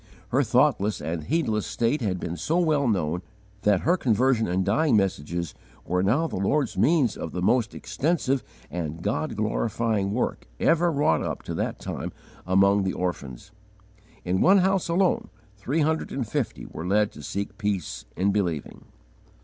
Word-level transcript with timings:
Her 0.29 0.41
thoughtless 0.41 0.99
and 0.99 1.25
heedless 1.25 1.67
state 1.67 2.01
had 2.01 2.19
been 2.19 2.35
so 2.35 2.57
well 2.57 2.87
known 2.87 3.21
that 3.61 3.81
her 3.81 3.97
conversion 3.97 4.47
and 4.47 4.65
dying 4.65 4.97
messages 4.97 5.53
were 5.85 6.01
now 6.01 6.25
the 6.25 6.37
Lord's 6.37 6.75
means 6.75 7.15
of 7.15 7.33
the 7.33 7.41
most 7.43 7.75
extensive 7.75 8.43
and 8.71 9.03
God 9.03 9.35
glorifying 9.35 10.11
work 10.11 10.47
ever 10.59 10.91
wrought 10.91 11.21
up 11.21 11.43
to 11.43 11.53
that 11.53 11.77
time 11.77 12.11
among 12.47 12.81
the 12.81 12.93
orphans. 12.93 13.51
In 14.25 14.41
one 14.41 14.57
house 14.57 14.89
alone 14.89 15.29
three 15.55 15.81
hundred 15.81 16.11
and 16.11 16.27
fifty 16.27 16.65
were 16.65 16.87
led 16.87 17.11
to 17.11 17.21
seek 17.21 17.59
peace 17.59 18.05
in 18.17 18.31
believing. 18.31 18.85